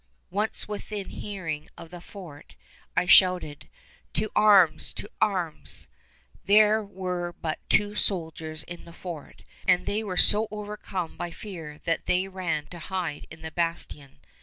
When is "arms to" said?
4.35-5.07